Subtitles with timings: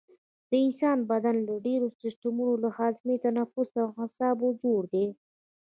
[0.49, 5.05] د انسان بدن له ډیرو سیستمونو لکه هاضمه تنفس او اعصابو جوړ دی